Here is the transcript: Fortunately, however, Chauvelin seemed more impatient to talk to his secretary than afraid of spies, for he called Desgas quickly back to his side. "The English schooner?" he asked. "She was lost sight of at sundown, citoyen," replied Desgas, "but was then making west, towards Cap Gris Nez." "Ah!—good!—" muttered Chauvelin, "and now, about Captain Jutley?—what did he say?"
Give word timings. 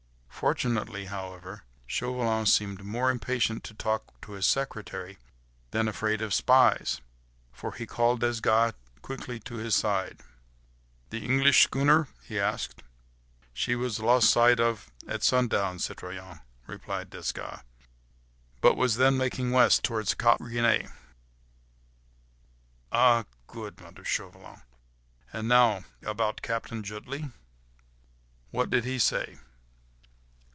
Fortunately, 0.41 1.05
however, 1.05 1.65
Chauvelin 1.85 2.47
seemed 2.47 2.83
more 2.83 3.11
impatient 3.11 3.63
to 3.65 3.75
talk 3.75 4.19
to 4.21 4.31
his 4.31 4.47
secretary 4.47 5.19
than 5.69 5.87
afraid 5.87 6.19
of 6.19 6.33
spies, 6.33 6.99
for 7.53 7.73
he 7.73 7.85
called 7.85 8.21
Desgas 8.21 8.73
quickly 9.03 9.35
back 9.37 9.43
to 9.43 9.57
his 9.57 9.75
side. 9.75 10.21
"The 11.11 11.23
English 11.23 11.61
schooner?" 11.61 12.07
he 12.23 12.39
asked. 12.39 12.81
"She 13.53 13.75
was 13.75 13.99
lost 13.99 14.31
sight 14.31 14.59
of 14.59 14.89
at 15.07 15.21
sundown, 15.21 15.77
citoyen," 15.77 16.39
replied 16.65 17.11
Desgas, 17.11 17.59
"but 18.61 18.75
was 18.75 18.95
then 18.95 19.17
making 19.17 19.51
west, 19.51 19.83
towards 19.83 20.15
Cap 20.15 20.39
Gris 20.39 20.55
Nez." 20.55 20.89
"Ah!—good!—" 22.91 23.79
muttered 23.79 24.07
Chauvelin, 24.07 24.63
"and 25.31 25.47
now, 25.47 25.83
about 26.01 26.41
Captain 26.41 26.81
Jutley?—what 26.81 28.71
did 28.71 28.85
he 28.85 28.97
say?" 28.97 29.37